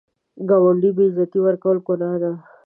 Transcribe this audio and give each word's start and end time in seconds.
ګاونډي 0.49 0.89
ته 0.91 0.95
بې 0.95 1.05
عزتي 1.11 1.39
ورکول 1.43 1.77
ګناه 1.87 2.17
ده 2.21 2.31